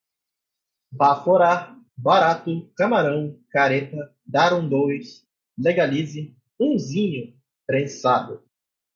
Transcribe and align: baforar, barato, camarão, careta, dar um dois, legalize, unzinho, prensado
baforar, 0.91 1.79
barato, 1.95 2.67
camarão, 2.75 3.39
careta, 3.51 4.11
dar 4.25 4.51
um 4.51 4.67
dois, 4.67 5.23
legalize, 5.55 6.35
unzinho, 6.59 7.39
prensado 7.67 8.41